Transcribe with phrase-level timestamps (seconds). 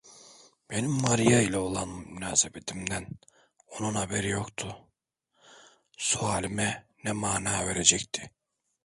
[0.69, 3.07] Benim Maria ile olan münasebetimden
[3.67, 4.75] onun haberi yoktu,
[5.97, 8.31] sualime ne mana verecekti?